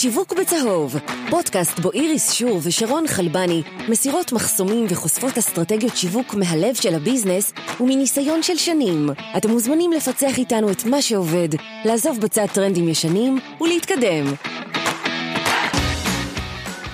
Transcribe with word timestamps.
שיווק 0.00 0.32
בצהוב, 0.32 0.96
פודקאסט 1.30 1.78
בו 1.78 1.92
איריס 1.92 2.32
שור 2.32 2.60
ושרון 2.62 3.06
חלבני 3.06 3.62
מסירות 3.88 4.32
מחסומים 4.32 4.86
וחושפות 4.88 5.38
אסטרטגיות 5.38 5.96
שיווק 5.96 6.34
מהלב 6.34 6.74
של 6.74 6.94
הביזנס 6.94 7.52
ומניסיון 7.80 8.42
של 8.42 8.56
שנים. 8.56 9.10
אתם 9.36 9.50
מוזמנים 9.50 9.92
לפצח 9.92 10.38
איתנו 10.38 10.70
את 10.70 10.84
מה 10.84 11.02
שעובד, 11.02 11.48
לעזוב 11.84 12.20
בצד 12.20 12.46
טרנדים 12.46 12.88
ישנים 12.88 13.38
ולהתקדם. 13.60 14.24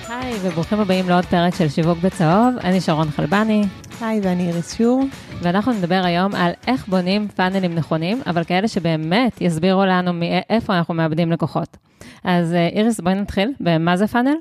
היי, 0.08 0.34
וברוכים 0.42 0.80
הבאים 0.80 1.08
לעוד 1.08 1.24
פרק 1.24 1.54
של 1.54 1.68
שיווק 1.68 1.98
בצהוב. 1.98 2.54
אני 2.64 2.80
שרון 2.80 3.10
חלבני. 3.10 3.64
היי, 4.00 4.20
ואני 4.22 4.48
איריס 4.48 4.74
שור. 4.74 5.04
ואנחנו 5.42 5.72
נדבר 5.72 6.02
היום 6.04 6.34
על 6.34 6.52
איך 6.66 6.88
בונים 6.88 7.28
פאנלים 7.28 7.74
נכונים, 7.74 8.22
אבל 8.26 8.44
כאלה 8.44 8.68
שבאמת 8.68 9.40
יסבירו 9.40 9.84
לנו 9.84 10.12
מאיפה 10.12 10.78
אנחנו 10.78 10.94
מאבדים 10.94 11.32
לקוחות. 11.32 11.76
אז 12.24 12.52
אה, 12.52 12.68
איריס, 12.68 13.00
בואי 13.00 13.14
נתחיל 13.14 13.52
במה 13.60 13.96
זה 13.96 14.06
פאנל? 14.06 14.34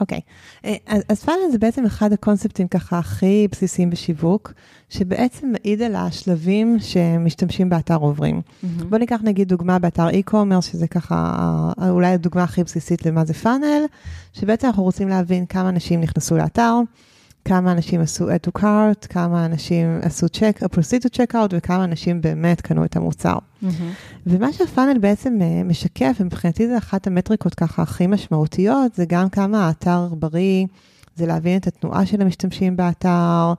אוקיי, 0.00 0.18
okay. 0.18 0.64
אה, 0.64 0.74
אז, 0.86 1.02
אז 1.08 1.24
פאנל 1.24 1.50
זה 1.52 1.58
בעצם 1.58 1.84
אחד 1.84 2.12
הקונספטים 2.12 2.68
ככה 2.68 2.98
הכי 2.98 3.48
בסיסיים 3.50 3.90
בשיווק, 3.90 4.52
שבעצם 4.88 5.52
מעיד 5.52 5.82
על 5.82 5.96
השלבים 5.96 6.76
שמשתמשים 6.80 7.68
באתר 7.68 7.96
עוברים. 7.96 8.40
Mm-hmm. 8.40 8.84
בואו 8.84 9.00
ניקח 9.00 9.20
נגיד 9.24 9.48
דוגמה 9.48 9.78
באתר 9.78 10.08
e-commerce, 10.08 10.62
שזה 10.62 10.86
ככה 10.86 11.36
אולי 11.88 12.06
הדוגמה 12.06 12.42
הכי 12.42 12.64
בסיסית 12.64 13.06
למה 13.06 13.24
זה 13.24 13.34
פאנל, 13.34 13.84
שבעצם 14.32 14.66
אנחנו 14.66 14.82
רוצים 14.82 15.08
להבין 15.08 15.46
כמה 15.46 15.68
אנשים 15.68 16.00
נכנסו 16.00 16.36
לאתר, 16.36 16.74
כמה 17.44 17.72
אנשים 17.72 18.00
עשו 18.00 18.30
add 18.30 18.48
to 18.48 18.60
cart, 18.60 19.06
כמה 19.08 19.44
אנשים 19.44 19.98
עשו 20.02 20.26
check, 20.26 20.64
proceed 20.64 21.02
to 21.04 21.08
check 21.08 21.34
out, 21.34 21.48
וכמה 21.50 21.84
אנשים 21.84 22.20
באמת 22.20 22.60
קנו 22.60 22.84
את 22.84 22.96
המוצר. 22.96 23.36
Mm-hmm. 23.38 23.66
ומה 24.26 24.52
שה 24.52 24.67
funnel 24.67 24.98
בעצם 24.98 25.38
אה, 25.42 25.62
משקף, 25.64 26.16
ומבחינתי 26.20 26.68
זה 26.68 26.78
אחת 26.78 27.06
המטריקות 27.06 27.54
ככה 27.54 27.82
הכי 27.82 28.06
משמעותיות, 28.06 28.94
זה 28.94 29.04
גם 29.08 29.28
כמה 29.28 29.66
האתר 29.66 30.08
בריא, 30.18 30.66
זה 31.16 31.26
להבין 31.26 31.56
את 31.56 31.66
התנועה 31.66 32.06
של 32.06 32.22
המשתמשים 32.22 32.76
באתר, 32.76 33.52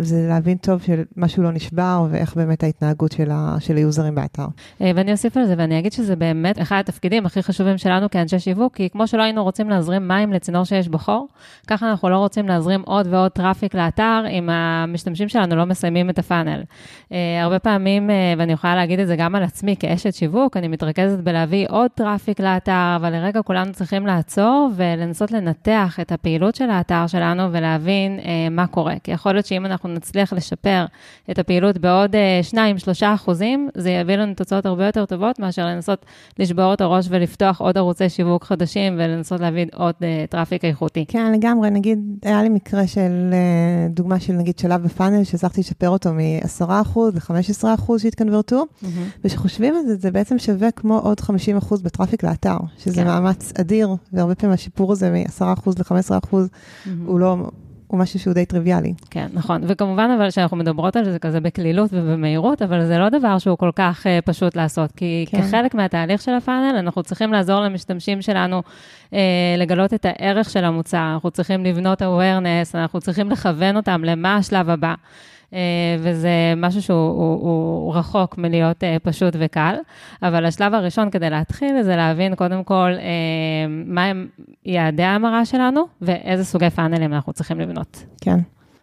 זה 0.00 0.26
להבין 0.28 0.56
טוב 0.56 0.82
שמשהו 0.82 1.42
לא 1.42 1.52
נשבר 1.52 2.06
ואיך 2.10 2.36
באמת 2.36 2.62
ההתנהגות 2.62 3.12
של, 3.12 3.30
ה, 3.30 3.56
של 3.60 3.76
היוזרים 3.76 4.14
באתר. 4.14 4.46
אה, 4.80 4.90
ואני 4.94 5.12
אוסיף 5.12 5.36
על 5.36 5.46
זה 5.46 5.54
ואני 5.58 5.78
אגיד 5.78 5.92
שזה 5.92 6.16
באמת 6.16 6.62
אחד 6.62 6.76
התפקידים 6.78 7.26
הכי 7.26 7.42
חשובים 7.42 7.78
שלנו 7.78 8.10
כאנשי 8.10 8.38
שיווק, 8.38 8.74
כי 8.74 8.90
כמו 8.90 9.06
שלא 9.06 9.22
היינו 9.22 9.44
רוצים 9.44 9.70
להזרים 9.70 10.08
מים 10.08 10.32
לצינור 10.32 10.64
שיש 10.64 10.88
בו 10.88 10.98
חור, 10.98 11.28
ככה 11.66 11.90
אנחנו 11.90 12.08
לא 12.08 12.18
רוצים 12.18 12.48
להזרים 12.48 12.82
עוד 12.86 13.06
ועוד 13.10 13.30
traffic 13.30 13.74
לאתר 13.74 14.24
אם 14.30 14.50
המשתמשים 14.50 15.28
שלנו 15.28 15.56
לא 15.56 15.66
מסיימים 15.66 16.10
את 16.10 16.18
ה 16.18 16.23
funnel. 16.23 16.62
אה, 17.12 17.42
הרבה 17.42 17.58
פעמים, 17.58 18.10
אה, 18.10 18.34
ואני 18.38 18.52
יכולה 18.52 18.76
להגיד 18.76 19.00
את 19.00 19.06
זה 19.06 19.16
גם 19.16 19.34
על 19.34 19.42
עצמי 19.42 19.76
כאשת 19.78 20.14
שיווק, 20.14 20.56
אני 20.56 20.68
מתרכזת 20.68 21.18
בלהביא 21.18 21.66
עוד 21.68 21.90
traffic 21.94 22.40
לאתר, 22.40 22.96
אבל 22.96 23.12
לרגע 23.12 23.42
כולנו 23.42 23.72
צריכים 23.72 24.06
לעצור 24.06 24.70
ולנסות 24.76 25.32
לנתח 25.32 25.98
את 26.00 26.12
הפעילות 26.12 26.54
של 26.54 26.70
האתר 26.70 27.06
שלנו 27.06 27.52
ולהבין 27.52 28.20
מה 28.50 28.66
קורה. 28.66 28.94
כי 29.04 29.12
יכול 29.12 29.37
להיות 29.38 29.46
שאם 29.46 29.66
אנחנו 29.66 29.88
נצליח 29.88 30.32
לשפר 30.32 30.84
את 31.30 31.38
הפעילות 31.38 31.78
בעוד 31.78 32.14
2-3 32.52 32.56
אה, 33.02 33.14
אחוזים, 33.14 33.68
זה 33.74 33.90
יביא 33.90 34.16
לנו 34.16 34.34
תוצאות 34.34 34.66
הרבה 34.66 34.86
יותר 34.86 35.06
טובות 35.06 35.38
מאשר 35.38 35.66
לנסות 35.66 36.06
לשבור 36.38 36.74
את 36.74 36.80
הראש 36.80 37.06
ולפתוח 37.10 37.60
עוד 37.60 37.78
ערוצי 37.78 38.08
שיווק 38.08 38.44
חדשים 38.44 38.94
ולנסות 38.98 39.40
להביא 39.40 39.66
עוד 39.74 39.94
אה, 39.98 40.30
טראפיק 40.30 40.64
איכותי. 40.64 41.04
כן, 41.08 41.32
לגמרי. 41.32 41.70
נגיד, 41.70 41.98
היה 42.22 42.42
לי 42.42 42.48
מקרה 42.48 42.86
של 42.86 43.30
uh, 43.30 43.92
דוגמה 43.94 44.20
של 44.20 44.32
נגיד 44.32 44.58
שלב 44.58 44.82
בפאנל, 44.82 45.24
שהצלחתי 45.24 45.60
לשפר 45.60 45.88
אותו 45.88 46.12
מ-10% 46.12 46.98
ל-15% 47.14 47.98
שהתקנברטו, 47.98 48.64
mm-hmm. 48.64 48.86
ושחושבים 49.24 49.74
על 49.74 49.86
זה, 49.86 49.96
זה 49.96 50.10
בעצם 50.10 50.38
שווה 50.38 50.70
כמו 50.70 50.98
עוד 50.98 51.20
50% 51.20 51.82
בטראפיק 51.82 52.22
לאתר, 52.24 52.56
שזה 52.78 52.94
כן. 52.94 53.06
מאמץ 53.06 53.52
אדיר, 53.60 53.88
והרבה 54.12 54.34
פעמים 54.34 54.54
השיפור 54.54 54.92
הזה 54.92 55.10
מ-10% 55.10 55.70
ל-15% 55.78 56.32
mm-hmm. 56.32 56.88
הוא 57.06 57.20
לא... 57.20 57.36
הוא 57.88 58.00
משהו 58.00 58.18
שהוא 58.18 58.34
די 58.34 58.46
טריוויאלי. 58.46 58.94
כן, 59.10 59.26
נכון. 59.32 59.60
וכמובן, 59.66 60.10
אבל 60.18 60.30
כשאנחנו 60.30 60.56
מדברות 60.56 60.96
על 60.96 61.04
זה 61.04 61.18
כזה 61.18 61.40
בקלילות 61.40 61.90
ובמהירות, 61.92 62.62
אבל 62.62 62.86
זה 62.86 62.98
לא 62.98 63.08
דבר 63.08 63.38
שהוא 63.38 63.58
כל 63.58 63.70
כך 63.76 64.06
uh, 64.06 64.22
פשוט 64.24 64.56
לעשות, 64.56 64.92
כי 64.92 65.26
כן. 65.28 65.42
כחלק 65.42 65.74
מהתהליך 65.74 66.22
של 66.22 66.32
הפאנל, 66.32 66.76
אנחנו 66.78 67.02
צריכים 67.02 67.32
לעזור 67.32 67.60
למשתמשים 67.60 68.22
שלנו 68.22 68.62
uh, 69.10 69.14
לגלות 69.58 69.94
את 69.94 70.06
הערך 70.08 70.50
של 70.50 70.64
המוצר, 70.64 71.10
אנחנו 71.14 71.30
צריכים 71.30 71.64
לבנות 71.64 72.02
awareness, 72.02 72.70
אנחנו 72.74 73.00
צריכים 73.00 73.30
לכוון 73.30 73.76
אותם 73.76 74.04
למה 74.04 74.36
השלב 74.36 74.70
הבא. 74.70 74.94
אה, 75.54 75.58
וזה 75.98 76.54
משהו 76.56 76.82
שהוא 76.82 77.08
הוא, 77.08 77.40
הוא 77.42 77.94
רחוק 77.94 78.38
מלהיות 78.38 78.84
אה, 78.84 78.96
פשוט 79.02 79.36
וקל, 79.38 79.74
אבל 80.22 80.44
השלב 80.44 80.74
הראשון 80.74 81.10
כדי 81.10 81.30
להתחיל 81.30 81.82
זה 81.82 81.96
להבין 81.96 82.34
קודם 82.34 82.64
כל 82.64 82.90
אה, 82.98 83.66
מהם 83.68 84.28
יעדי 84.64 85.02
ההמרה 85.02 85.44
שלנו 85.44 85.86
ואיזה 86.02 86.44
סוגי 86.44 86.70
פאנלים 86.70 87.14
אנחנו 87.14 87.32
צריכים 87.32 87.60
לבנות. 87.60 88.04
כן. 88.20 88.38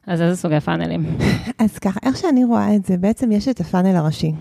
אז 0.08 0.22
איזה 0.22 0.36
סוגי 0.36 0.60
פאנלים? 0.60 1.06
אז 1.64 1.78
ככה, 1.78 2.00
איך 2.04 2.18
שאני 2.18 2.44
רואה 2.44 2.76
את 2.76 2.86
זה, 2.86 2.98
בעצם 2.98 3.32
יש 3.32 3.48
את 3.48 3.60
הפאנל 3.60 3.96
הראשי, 3.96 4.32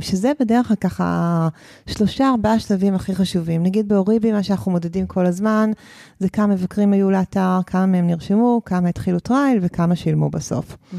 שזה 0.00 0.32
בדרך 0.40 0.68
כלל 0.68 0.76
ככה 0.76 1.48
שלושה, 1.86 2.28
ארבעה 2.30 2.58
שלבים 2.58 2.94
הכי 2.94 3.14
חשובים. 3.14 3.62
נגיד 3.62 3.88
באוריבי, 3.88 4.32
מה 4.32 4.42
שאנחנו 4.42 4.72
מודדים 4.72 5.06
כל 5.06 5.26
הזמן, 5.26 5.70
זה 6.18 6.28
כמה 6.28 6.46
מבקרים 6.46 6.92
היו 6.92 7.10
לאתר, 7.10 7.58
כמה 7.66 7.86
מהם 7.86 8.06
נרשמו, 8.06 8.60
כמה 8.64 8.88
התחילו 8.88 9.20
trial 9.20 9.58
וכמה 9.62 9.96
שילמו 9.96 10.30
בסוף. 10.30 10.72
Mm-hmm. 10.72 10.96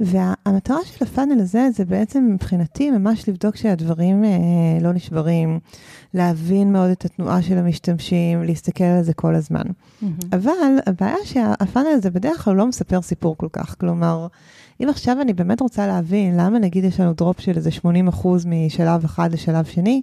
והמטרה 0.00 0.78
של 0.84 1.04
ה 1.04 1.09
funnel 1.09 1.40
הזה, 1.40 1.68
זה 1.74 1.84
בעצם 1.84 2.30
מבחינתי 2.34 2.90
ממש 2.90 3.28
לבדוק 3.28 3.56
שהדברים 3.56 4.24
אה, 4.24 4.30
לא 4.80 4.92
נשברים, 4.92 5.58
להבין 6.14 6.72
מאוד 6.72 6.90
את 6.90 7.04
התנועה 7.04 7.42
של 7.42 7.58
המשתמשים, 7.58 8.42
להסתכל 8.42 8.84
על 8.84 9.02
זה 9.02 9.14
כל 9.14 9.34
הזמן. 9.34 9.62
Mm-hmm. 9.62 10.06
אבל 10.32 10.78
הבעיה 10.86 11.16
שה 11.24 11.45
funnel 11.45 11.88
הזה 11.92 12.10
בדרך 12.10 12.44
כלל 12.44 12.54
לא 12.54 12.66
מספר 12.66 13.02
סיפור 13.02 13.36
כל 13.36 13.48
כך, 13.52 13.76
כלומר, 13.80 14.26
אם 14.82 14.88
עכשיו 14.88 15.20
אני 15.20 15.32
באמת 15.32 15.60
רוצה 15.60 15.86
להבין 15.86 16.36
למה 16.36 16.58
נגיד 16.58 16.84
יש 16.84 17.00
לנו 17.00 17.12
drop 17.12 17.40
של 17.40 17.56
איזה 17.56 17.70
80 17.70 18.08
אחוז 18.08 18.46
משלב 18.46 19.04
אחד 19.04 19.32
לשלב 19.32 19.64
שני, 19.64 20.02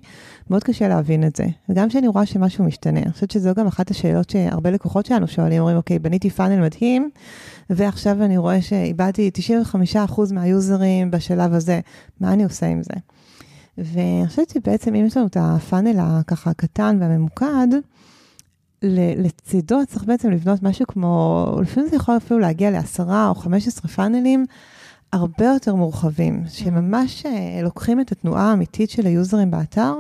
מאוד 0.50 0.64
קשה 0.64 0.88
להבין 0.88 1.24
את 1.24 1.36
זה. 1.36 1.46
וגם 1.70 1.90
כשאני 1.90 2.08
רואה 2.08 2.26
שמשהו 2.26 2.64
משתנה, 2.64 3.00
אני 3.00 3.12
חושבת 3.12 3.32
שזו 3.32 3.54
גם 3.56 3.68
אחת 3.68 3.92
השאלות 3.92 4.30
שהרבה 4.30 4.72
לקוחות 4.72 5.06
שלנו 5.06 5.28
שואלים, 5.28 5.60
אומרים, 5.60 5.78
אוקיי, 5.78 6.00
בניתי 6.00 6.30
פאנל 6.30 6.62
מדהים, 6.62 7.10
ועכשיו 7.70 8.24
אני 8.24 8.38
רואה 8.38 8.62
שאיבדתי 8.62 9.30
95 9.34 9.81
אחוז 10.04 10.32
מהיוזרים 10.32 11.12
בשלב 11.12 11.54
הזה, 11.54 11.80
מה 12.20 12.34
אני 12.34 12.44
עושה 12.44 12.66
עם 12.66 12.84
זה? 12.84 12.94
ואני 13.78 14.28
חושבת 14.28 14.50
שבעצם 14.50 14.96
אם 14.96 15.06
יש 15.06 15.18
לנו 15.18 15.28
את 15.28 15.38
הפאנל 15.40 16.00
הככה 16.00 16.50
הקטן 16.50 16.98
והממוקד, 17.00 17.68
לצידו 19.18 19.86
צריך 19.88 20.04
בעצם 20.04 20.32
לבנות 20.32 20.64
משהו 20.64 20.88
כמו, 20.88 21.46
לפעמים 21.62 21.90
זה 21.90 21.96
יכול 21.96 22.18
אפילו 22.18 22.40
להגיע 22.40 22.72
לעשרה 22.72 23.30
או 23.30 23.36
חמש 23.36 23.68
עשרה 23.68 23.92
פאנלים 23.92 24.46
הרבה 25.14 25.46
יותר 25.46 25.76
מורחבים, 25.76 26.44
שממש 26.48 27.26
אה, 27.26 27.62
לוקחים 27.64 28.02
את 28.02 28.12
התנועה 28.12 28.50
האמיתית 28.50 28.90
של 28.90 29.06
היוזרים 29.06 29.52
באתר. 29.52 29.96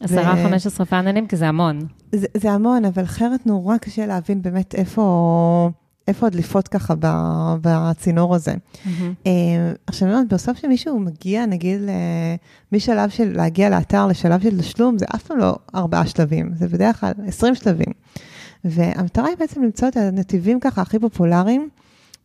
עשרה, 0.00 0.36
חמש 0.36 0.66
עשרה 0.66 0.86
פאנלים, 0.86 1.26
כי 1.26 1.36
זה 1.36 1.48
המון. 1.48 1.78
זה, 2.12 2.26
זה 2.36 2.52
המון, 2.52 2.84
אבל 2.84 3.04
אחרת 3.04 3.46
נורא 3.46 3.76
קשה 3.76 4.06
להבין 4.06 4.42
באמת 4.42 4.74
איפה... 4.74 5.70
איפה 6.08 6.26
הדליפות 6.26 6.68
ככה 6.68 6.94
בצינור 7.60 8.34
הזה. 8.34 8.54
Mm-hmm. 8.54 9.28
עכשיו, 9.86 10.08
בסוף 10.28 10.58
שמישהו 10.58 11.00
מגיע, 11.00 11.46
נגיד, 11.46 11.80
משלב 12.72 13.10
של 13.10 13.36
להגיע 13.36 13.70
לאתר 13.70 14.06
לשלב 14.06 14.42
של 14.42 14.60
תשלום, 14.60 14.98
זה 14.98 15.06
אף 15.14 15.22
פעם 15.22 15.38
לא 15.38 15.56
ארבעה 15.74 16.06
שלבים, 16.06 16.50
זה 16.54 16.68
בדרך 16.68 17.00
כלל 17.00 17.12
20 17.26 17.54
שלבים. 17.54 17.92
והמטרה 18.64 19.28
היא 19.28 19.36
בעצם 19.36 19.62
למצוא 19.62 19.88
את 19.88 19.96
הנתיבים 19.96 20.60
ככה 20.60 20.82
הכי 20.82 20.98
פופולריים. 20.98 21.68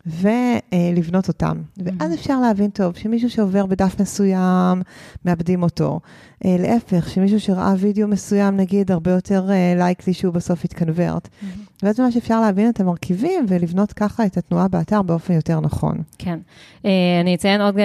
ולבנות 0.06 1.28
אותם. 1.28 1.58
ואז 1.78 2.14
אפשר 2.14 2.40
להבין 2.40 2.70
טוב 2.70 2.96
שמישהו 2.96 3.30
שעובר 3.30 3.66
בדף 3.66 4.02
מסוים, 4.02 4.82
מאבדים 5.26 5.64
אותו. 5.64 6.00
אה, 6.46 6.56
להפך, 6.60 7.10
שמישהו 7.10 7.40
שראה 7.40 7.74
וידאו 7.78 8.08
מסוים, 8.08 8.58
נגיד, 8.58 8.92
הרבה 8.92 9.12
יותר 9.12 9.50
likely 9.76 10.14
אה, 10.14 10.18
שהוא 10.18 10.34
בסוף 10.34 10.66
יתקנוורט. 10.66 11.30
ואז 11.84 12.00
ממש 12.00 12.18
אפשר 12.18 12.42
להבין 12.42 12.70
את 12.70 12.80
המרכיבים 12.80 13.46
ולבנות 13.48 13.94
ככה 13.94 14.26
את 14.26 14.38
התנועה 14.38 14.68
באתר 14.68 15.02
באופן 15.02 15.34
יותר 15.34 15.60
נכון. 15.60 15.98
כן. 16.18 16.40
אה, 16.86 16.92
אני 17.22 17.36
אציין 17.36 17.62
עוד, 17.62 17.76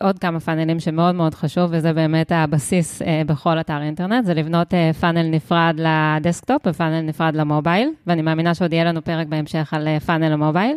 עוד 0.00 0.18
כמה 0.18 0.40
funnels 0.40 0.80
שמאוד 0.80 1.14
מאוד 1.14 1.34
חשוב, 1.34 1.70
וזה 1.72 1.92
באמת 1.92 2.32
הבסיס 2.34 3.02
בכל 3.26 3.60
אתר 3.60 3.82
אינטרנט, 3.82 4.26
זה 4.26 4.34
לבנות 4.34 4.74
funnel 5.00 5.22
נפרד 5.30 5.76
ל 5.76 5.87
desktop 5.87 6.62
ו 6.66 6.71
funnel 6.71 7.00
נפרד 7.00 7.36
ל 7.36 7.43
mobile, 7.43 7.90
ואני 8.06 8.22
מאמינה 8.22 8.54
שעוד 8.54 8.72
יהיה 8.72 8.84
לנו 8.84 9.04
פרק 9.04 9.26
בהמשך 9.26 9.74
על 9.74 9.98
funnel 9.98 10.28
ל 10.28 10.34
mobile. 10.34 10.76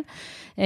אמ, 0.58 0.64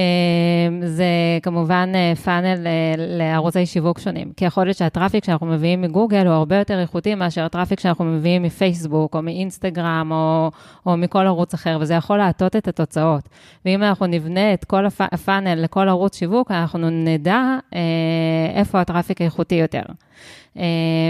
זה 0.85 1.05
כמובן 1.43 1.93
funnel 2.25 2.67
אה, 2.67 2.73
אה, 2.73 2.95
לערוצי 2.97 3.67
שיווק 3.67 3.99
שונים. 3.99 4.33
כי 4.37 4.45
יכול 4.45 4.65
להיות 4.65 4.77
שה 4.77 4.91
traffic 4.91 5.25
שאנחנו 5.25 5.47
מביאים 5.47 5.83
מגוגל 5.83 6.27
הוא 6.27 6.35
הרבה 6.35 6.57
יותר 6.57 6.81
איכותי 6.81 7.15
מאשר 7.15 7.45
ה 7.45 7.49
traffic 7.49 7.81
שאנחנו 7.81 8.05
מביאים 8.05 8.43
מפייסבוק 8.43 9.15
או 9.15 9.23
מאינסטגרם 9.23 10.09
או, 10.13 10.51
או 10.87 10.97
מכל 10.97 11.27
ערוץ 11.27 11.55
אחר, 11.55 11.79
וזה 11.81 11.95
יכול 11.95 12.19
להטות 12.19 12.57
את 12.57 12.69
התוצאות. 12.69 13.29
ואם 13.65 13.83
אנחנו 13.83 14.07
נבנה 14.07 14.55
את 14.55 14.65
כל 14.65 14.85
ה 15.01 15.10
funnel 15.10 15.63
לכל 15.63 15.89
ערוץ 15.89 16.19
שיווק, 16.19 16.51
אנחנו 16.51 16.91
נדע 16.91 17.43
אה, 17.75 17.81
איפה 18.55 18.81
ה 18.81 18.86
traffic 18.86 19.23
איכותי 19.23 19.55
יותר. 19.55 19.83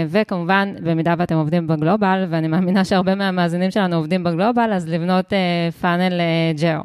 וכמובן, 0.07 0.73
במידה 0.83 1.13
ואתם 1.17 1.35
עובדים 1.35 1.67
ב 1.67 1.74
global, 1.74 2.25
ואני 2.29 2.47
מאמינה 2.47 2.85
שהרבה 2.85 3.15
מהמאזינים 3.15 3.71
שלנו 3.71 3.95
עובדים 3.95 4.23
ב 4.23 4.29
global, 4.29 4.73
אז 4.73 4.89
לבנות 4.89 5.33
funnel 5.81 6.21
geo. 6.61 6.81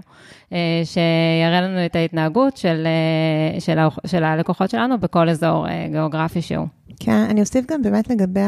שיראה 0.84 1.60
לנו 1.60 1.86
את 1.86 1.96
ההתנהגות 1.96 2.56
של, 2.56 2.86
של, 3.58 3.78
של 4.06 4.24
הלקוחות 4.24 4.70
שלנו 4.70 4.98
בכל 4.98 5.28
אזור 5.28 5.66
גיאוגרפי 5.90 6.42
שהוא. 6.42 6.66
כן, 7.00 7.26
אני 7.30 7.40
אוסיף 7.40 7.66
גם 7.70 7.82
באמת 7.82 8.10
לגבי 8.10 8.40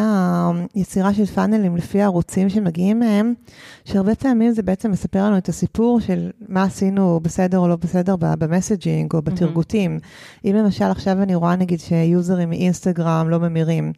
היצירה 0.74 1.14
של 1.14 1.26
funnels 1.26 1.76
לפי 1.76 2.02
הערוצים 2.02 2.48
שמגיעים 2.48 2.98
מהם, 2.98 3.34
שהרבה 3.84 4.14
פעמים 4.14 4.52
זה 4.52 4.62
בעצם 4.62 4.90
מספר 4.90 5.24
לנו 5.24 5.38
את 5.38 5.48
הסיפור 5.48 6.00
של 6.00 6.30
מה 6.48 6.62
עשינו 6.62 7.20
בסדר 7.22 7.58
או 7.58 7.68
לא 7.68 7.76
בסדר 7.76 8.16
ב 8.20 8.30
messaging 8.30 9.14
או 9.14 9.22
ב 9.22 9.29
targeting. 9.29 9.98
Mm-hmm. 10.00 10.40
אם 10.48 10.56
למשל 10.56 10.84
עכשיו 10.84 11.22
אני 11.22 11.34
רואה 11.34 11.56
נגיד 11.56 11.80
שיוזרים 11.80 12.50
מאינסטגרם 12.50 13.28
לא 13.28 13.38
ממירים, 13.38 13.92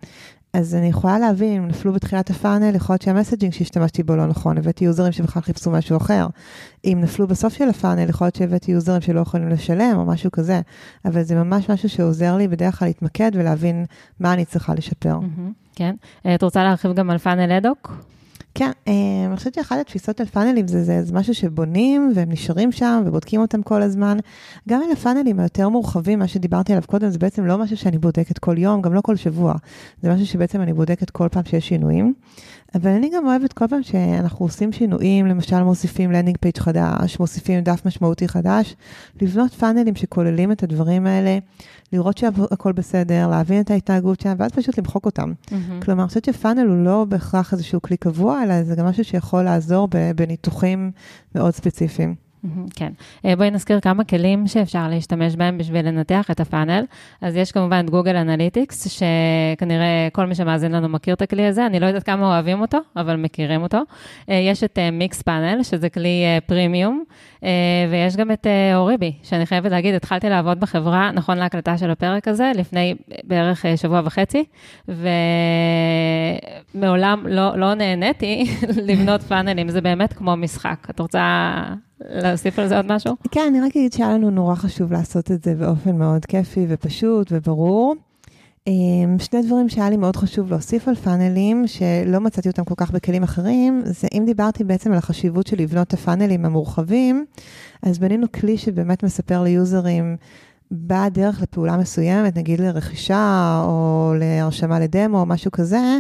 אז 0.53 0.75
אני 0.75 0.87
יכולה 0.87 1.19
להבין, 1.19 1.57
אם 1.57 1.69
נפלו 1.69 1.93
בתחילת 1.93 2.31
ה 2.31 2.36
funnel, 2.36 2.75
יכול 2.75 2.95
להיות 2.95 3.03
שה 3.03 3.15
messaging 3.15 3.53
שהשתמשתי 3.53 4.03
בו 4.03 4.17
לא 4.17 4.27
נכון, 4.27 4.59
הבאתי 4.59 4.85
יוזרים 4.85 5.13
שבכלל 5.13 5.43
חיפשו 5.43 5.71
משהו 5.71 5.97
אחר. 5.97 6.27
אם 6.85 6.99
נפלו 7.03 7.27
בסוף 7.27 7.55
של 7.55 7.69
הפאנל, 7.69 8.09
יכול 8.09 8.25
להיות 8.25 8.35
שהבאתי 8.35 8.73
יוזרים 8.73 9.01
שלא 9.01 9.21
יכולים 9.21 9.49
לשלם 9.49 9.93
או 9.97 10.05
משהו 10.05 10.31
כזה, 10.31 10.61
אבל 11.05 11.23
זה 11.23 11.35
ממש 11.35 11.71
משהו 11.71 11.89
שעוזר 11.89 12.37
לי 12.37 12.49
בדרך 12.49 12.79
כלל 12.79 12.89
להתמקד 12.89 13.31
ולהבין 13.35 13.85
מה 14.21 14.33
אני 14.33 14.45
צריכה 14.45 14.75
לשפר. 14.75 15.19
Mm-hmm, 15.19 15.53
כן. 15.75 15.95
את 16.35 16.43
רוצה 16.43 16.65
להרחיב 16.65 16.93
גם 16.93 17.11
על 17.11 17.19
פאנל 17.19 17.53
אדוק? 17.53 17.93
כן, 18.55 18.71
אה, 18.89 18.93
אני 19.27 19.37
חושבת 19.37 19.55
שאחת 19.55 19.79
התפיסות 19.79 20.21
על 20.21 20.27
פאנלים 20.27 20.69
זה, 20.69 20.85
זה, 20.85 21.03
זה 21.03 21.13
משהו 21.13 21.35
שבונים 21.35 22.13
והם 22.15 22.31
נשארים 22.31 22.73
שם 22.73 23.03
ובודקים 23.07 23.41
אותם 23.41 23.63
כל 23.63 23.83
הזמן. 23.83 24.19
גם 24.69 24.83
אל 24.83 24.93
הפאנלים 24.93 25.41
היותר 25.41 25.69
מורחבים, 25.69 26.19
מה 26.19 26.29
שדיברתי 26.29 26.73
עליו 26.73 26.85
קודם, 26.87 27.11
זה 27.11 27.19
בעצם 27.19 27.47
לא 27.47 27.59
משהו 27.59 27.77
שאני 27.77 27.99
בודקת 27.99 28.39
כל 28.39 28.59
יום, 28.59 28.83
גם 28.83 28.95
לא 28.95 29.01
כל 29.01 29.17
שבוע. 29.17 29.55
זה 30.03 30.15
משהו 30.15 30.27
שבעצם 30.27 30.61
אני 30.61 30.73
בודקת 30.73 31.11
כל 31.11 31.29
פעם 31.31 31.45
שיש 31.45 31.69
שינויים. 31.69 32.15
אבל 32.75 32.91
אני 32.91 33.11
גם 33.15 33.27
אוהבת 33.27 33.53
כל 33.53 33.67
פעם 33.67 33.83
שאנחנו 33.83 34.47
עושים 34.47 34.73
שינויים, 34.73 35.27
למשל 35.27 35.63
מוסיפים 35.63 36.13
landing 36.13 36.37
page 36.41 36.59
חדש, 36.59 37.19
מוסיפים 37.21 37.61
דף 37.61 37.87
משמעותי 37.87 38.29
חדש, 38.29 38.77
לבנות 39.23 39.55
funnels 39.55 39.95
שכוללים 39.95 40.53
את 40.53 40.63
הדברים 40.63 41.07
האלה, 41.07 41.39
לראות 41.93 42.19
שהכל 42.19 42.73
בסדר, 42.73 43.29
להבין 43.29 43.61
את 43.61 43.71
ההתנהגות 43.71 44.21
שלהם, 44.21 44.37
ואז 44.41 44.51
פשוט 44.51 44.79
למחוק 44.79 45.07
אותם. 45.07 45.33
Mm-hmm. 45.33 45.85
כלומר, 45.85 46.03
אני 46.03 46.09
חושבת 46.09 46.25
ש 46.25 46.35
funnel 46.35 46.67
הוא 46.67 46.85
לא 46.85 47.05
בהכרח 47.09 47.53
איזשהו 47.53 47.83
כלי 47.83 47.97
קבוע, 47.97 48.40
אלא 48.43 48.63
זה 48.63 48.75
גם 48.75 48.87
משהו 48.87 49.05
שיכול 49.05 49.43
לעזור 49.43 49.89
בניתוחים 50.17 50.93
מאוד 51.35 51.55
ספציפיים. 51.55 52.30
כן. 52.75 52.93
אה, 53.25 53.37
בואי 53.37 53.51
נזכיר 53.51 53.81
כמה 53.81 54.05
כלים 54.05 54.47
שאפשר 54.47 54.89
להשתמש 54.89 55.37
בהם 55.37 55.59
בשביל 55.59 55.89
לנתח 55.89 56.31
את 56.31 56.41
ה 56.41 56.46
funnel. 56.46 56.85
אז 57.21 57.37
יש 57.37 57.53
כמובן 57.53 57.85
את 57.85 57.91
גוגל 57.91 58.17
אנליטיקס, 58.17 58.89
שכנראה 58.89 60.09
כל 60.13 60.27
מי 60.27 60.35
שמאזין 60.35 60.73
לנו 60.73 60.89
מכיר 60.89 61.15
את 61.15 61.23
הכלי 61.23 61.47
הזה, 61.47 61.67
אני 61.67 61.81
לא 61.81 61.87
יודעת 61.87 62.03
כמה 62.03 62.27
אוהבים 62.27 62.61
אותו, 62.61 62.79
אבל 62.97 63.17
מכירים 63.17 63.63
אותו. 63.63 63.79
אה, 64.31 64.35
יש 64.35 64.65
את 64.65 64.79
מיקס 64.93 65.19
אה, 65.19 65.23
פאנל, 65.23 65.63
שזה 65.63 65.89
כלי 65.89 66.25
פרימיום, 66.47 67.05
ויש 67.91 68.17
גם 68.17 68.31
את 68.31 68.47
אוריבי, 68.75 69.13
שאני 69.23 69.47
חייבת 69.47 69.71
להגיד, 69.71 69.95
התחלתי 69.95 70.29
לעבוד 70.29 70.61
בחברה, 70.61 71.11
נכון 71.11 71.39
להקלטה 71.39 71.79
של 71.79 71.91
הפרק 71.91 72.29
הזה, 72.29 72.53
לפני 72.55 72.95
בערך 73.25 73.65
שבוע 73.77 74.01
וחצי, 74.05 74.45
ומעולם 76.75 77.27
לא, 77.29 77.59
לא 77.59 77.75
נהניתי 77.75 78.45
לבנות 78.89 79.23
פאנלים, 79.23 79.69
זה 79.69 79.81
באמת 79.81 80.13
כמו 80.13 80.37
משחק. 80.37 80.87
את 80.91 81.01
רוצה 81.01 81.65
להוסיף 82.09 82.59
על 82.59 82.69
זה 82.69 82.77
עוד 82.77 82.93
משהו? 82.93 83.17
כן, 83.31 83.41
אני 83.49 83.61
רק 83.61 83.77
אגיד 83.77 83.93
שהיה 83.93 84.15
לנו 84.15 84.31
נורא 84.31 84.55
חשוב 84.55 84.93
לעשות 84.93 85.31
את 85.31 85.45
זה 85.45 85.55
באופן 85.55 85.97
מאוד 85.97 86.25
כיפי 86.25 86.67
ופשוט 86.69 87.29
וברור. 87.31 87.95
אמ, 88.67 89.19
שני 89.19 89.43
דברים 89.43 89.69
שהיה 89.69 89.91
לי 89.91 89.97
מאוד 89.97 90.17
חשוב 90.17 90.51
להוסיף 90.51 90.89
על 90.89 90.95
פאנלים, 90.95 91.67
שלא 91.67 92.21
מצאתי 92.21 92.49
אותם 92.49 92.65
כל 92.65 92.75
כך 92.77 92.91
בכלים 92.91 93.23
אחרים, 93.23 93.83
זה 93.85 94.09
אם 94.13 94.23
דיברתי 94.27 94.65
בעצם 94.65 94.93
על 94.93 94.99
החשיבות 94.99 95.47
של 95.47 95.57
לבנות 95.63 95.89
את 95.89 95.93
הפאנלים 95.93 96.45
המורחבים, 96.45 97.25
אז 97.83 97.99
בנינו 97.99 98.33
כלי 98.33 98.59
שבאמת 98.59 99.03
מספר 99.03 99.43
ליוזרים 99.43 100.17
באה 100.71 101.09
דרך 101.09 101.43
לפעולה 101.43 101.77
מסוימת, 101.77 102.37
נגיד 102.37 102.61
לרכישה 102.61 103.61
או 103.65 104.15
להרשמה 104.19 104.81
לדמו 104.81 105.21
או 105.21 105.27
משהו 105.27 105.51
כזה, 105.51 105.99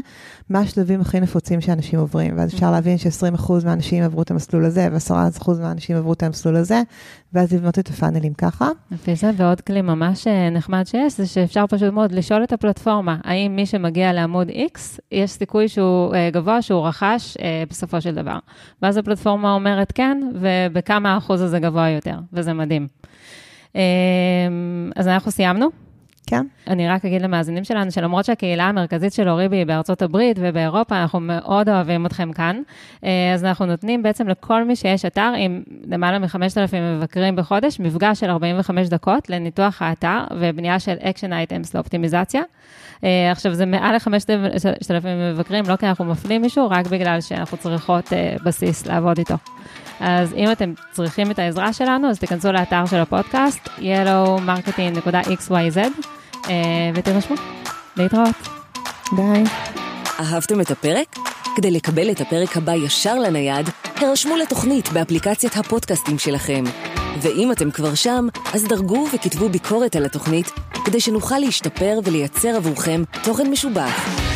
מה 0.50 0.60
השלבים 0.60 1.00
הכי 1.00 1.20
נפוצים 1.20 1.60
שאנשים 1.60 1.98
עוברים. 1.98 2.38
ואז 2.38 2.54
אפשר 2.54 2.70
להבין 2.70 2.98
ש-20% 2.98 3.52
מהאנשים 3.64 4.02
עברו 4.04 4.22
את 4.22 4.30
המסלול 4.30 4.64
הזה, 4.64 4.88
ו-10% 4.92 5.50
מהאנשים 5.60 5.96
עברו 5.96 6.12
את 6.12 6.22
המסלול 6.22 6.56
הזה, 6.56 6.82
ואז 7.32 7.52
לבנות 7.52 7.78
את 7.78 7.88
הפאנלים 7.88 8.34
ככה. 8.34 8.68
לפי 8.90 9.16
זה, 9.16 9.30
ועוד 9.36 9.60
כלי 9.60 9.82
ממש 9.82 10.26
אה, 10.26 10.50
נחמד 10.50 10.86
שיש, 10.86 11.16
זה 11.16 11.26
שאפשר 11.26 11.66
פשוט 11.66 11.92
מאוד 11.92 12.12
לשאול 12.12 12.44
את 12.44 12.52
הפלטפורמה, 12.52 13.16
האם 13.24 13.56
מי 13.56 13.66
שמגיע 13.66 14.12
לעמוד 14.12 14.48
X, 14.48 14.98
יש 15.12 15.30
סיכוי 15.30 15.68
שהוא 15.68 16.14
אה, 16.14 16.30
גבוה, 16.32 16.62
שהוא 16.62 16.86
רכש 16.86 17.36
אה, 17.36 17.62
בסופו 17.70 18.00
של 18.00 18.14
דבר. 18.14 18.38
ואז 18.82 18.96
הפלטפורמה 18.96 19.54
אומרת 19.54 19.92
כן, 19.92 20.22
ובכמה 20.34 21.18
אחוז 21.18 21.42
הזה 21.42 21.58
גבוה 21.58 21.88
יותר, 21.88 22.18
וזה 22.32 22.52
מדהים. 22.52 22.86
אמ, 23.74 23.80
אז 24.96 25.08
אנחנו 25.08 25.30
סיימנו. 25.30 25.89
כן. 26.30 26.46
אני 26.66 26.88
רק 26.88 27.04
אגיד 27.04 27.22
למאזינים 27.22 27.64
שלנו, 27.64 27.90
שלמרות 27.90 28.24
שהקהילה 28.24 28.64
המרכזית 28.64 29.12
של 29.12 29.28
אוריבי 29.28 29.56
היא 29.56 29.66
בארצות 29.66 30.02
הברית 30.02 30.36
ובאירופה, 30.40 31.02
אנחנו 31.02 31.20
מאוד 31.20 31.68
אוהבים 31.68 32.06
אתכם 32.06 32.32
כאן. 32.32 32.62
אה, 33.04 33.32
אז 33.34 33.44
אנחנו 33.44 33.66
נותנים 33.66 34.02
בעצם 34.02 34.28
לכל 34.28 34.64
מי 34.64 34.76
שיש 34.76 35.04
אתר 35.04 35.32
עם 35.38 35.62
למעלה 35.86 36.18
מ-5,000 36.18 36.76
מבקרים 36.96 37.36
בחודש, 37.36 37.80
מפגש 37.80 38.20
של 38.20 38.30
45 38.30 38.88
דקות 38.88 39.30
לניתוח 39.30 39.82
האתר 39.82 40.24
ובנייה 40.38 40.78
של 40.78 40.94
action 41.00 41.32
items 41.32 41.74
לאופטימיזציה. 41.74 42.42
אה, 43.04 43.32
עכשיו, 43.32 43.54
זה 43.54 43.66
מעל 43.66 43.94
ל-5,000 43.94 45.06
מבקרים, 45.32 45.64
לא 45.68 45.76
כי 45.76 45.86
אנחנו 45.86 46.04
מפלים 46.04 46.42
מישהו, 46.42 46.70
רק 46.70 46.86
בגלל 46.86 47.20
שאנחנו 47.20 47.56
צריכות 47.56 48.12
אה, 48.12 48.36
בסיס 48.44 48.86
לעבוד 48.86 49.18
איתו. 49.18 49.34
אז 50.00 50.34
אם 50.34 50.52
אתם 50.52 50.72
צריכים 50.92 51.30
את 51.30 51.38
העזרה 51.38 51.72
שלנו, 51.72 52.10
אז 52.10 52.18
תיכנסו 52.18 52.52
לאתר 52.52 52.86
של 52.86 52.96
הפודקאסט, 52.96 53.68
yellowmarketing.xyz, 53.78 56.19
ותירשמו. 56.94 57.36
להתראות. 57.96 58.34
ביי. 59.12 59.44
אהבתם 60.20 60.60
את 60.60 60.70
הפרק? 60.70 61.16
כדי 61.56 61.70
לקבל 61.70 62.10
את 62.10 62.20
הפרק 62.20 62.56
הבא 62.56 62.74
ישר 62.74 63.14
לנייד, 63.14 63.70
הרשמו 63.96 64.36
לתוכנית 64.36 64.88
באפליקציית 64.88 65.56
הפודקאסטים 65.56 66.18
שלכם. 66.18 66.64
ואם 67.22 67.52
אתם 67.52 67.70
כבר 67.70 67.94
שם, 67.94 68.26
אז 68.54 68.64
דרגו 68.64 69.06
וכתבו 69.14 69.48
ביקורת 69.48 69.96
על 69.96 70.04
התוכנית, 70.04 70.50
כדי 70.84 71.00
שנוכל 71.00 71.38
להשתפר 71.38 71.98
ולייצר 72.04 72.56
עבורכם 72.56 73.02
תוכן 73.24 73.50
משובח. 73.50 74.29